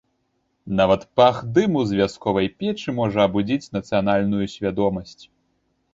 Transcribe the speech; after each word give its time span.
Нават 0.79 1.01
пах 1.19 1.35
дыму 1.57 1.83
з 1.89 1.99
вясковай 1.99 2.47
печы 2.63 2.89
можа 3.03 3.19
абудзіць 3.29 3.71
нацыянальную 3.77 4.45
свядомасць. 4.55 5.19